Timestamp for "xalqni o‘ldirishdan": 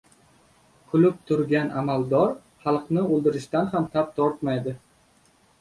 2.65-3.71